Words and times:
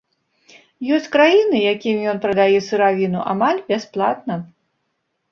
Ёсць 0.95 1.09
краіны, 1.15 1.59
якім 1.73 1.97
ён 2.13 2.17
прадае 2.23 2.59
сыравіну 2.69 3.19
амаль 3.35 3.59
бясплатна. 3.69 4.39